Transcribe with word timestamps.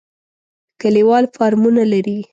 کلیوال 0.81 1.25
فارمونه 1.35 1.83
لري. 1.91 2.17